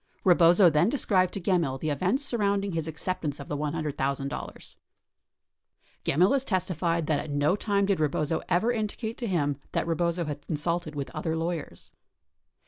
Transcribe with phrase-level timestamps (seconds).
[0.23, 4.75] Rebozo then described to Gemmill the events surrounding his acceptance of the $100,000.
[6.03, 10.25] Gemmill has testified that at no time did Rebozo ever indicate to him that Rebozo
[10.25, 11.91] had consulted with other lawyers.